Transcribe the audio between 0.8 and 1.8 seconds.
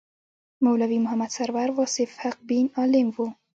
محمد سرور